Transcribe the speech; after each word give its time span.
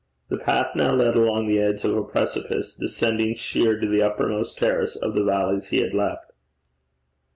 The 0.29 0.39
path 0.39 0.75
now 0.75 0.95
led 0.95 1.15
along 1.15 1.45
the 1.47 1.59
edge 1.61 1.83
of 1.83 1.95
a 1.95 2.03
precipice 2.03 2.73
descending 2.73 3.35
sheer 3.35 3.79
to 3.79 3.85
the 3.87 4.01
uppermost 4.01 4.57
terrace 4.57 4.95
of 4.95 5.13
the 5.13 5.23
valley 5.23 5.59
he 5.69 5.77
had 5.81 5.93
left. 5.93 6.33